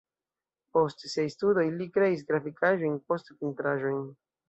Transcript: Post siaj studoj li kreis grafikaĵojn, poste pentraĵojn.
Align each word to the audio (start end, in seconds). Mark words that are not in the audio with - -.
Post 0.77 1.05
siaj 1.11 1.27
studoj 1.35 1.67
li 1.75 1.89
kreis 1.99 2.27
grafikaĵojn, 2.33 2.99
poste 3.11 3.41
pentraĵojn. 3.45 4.05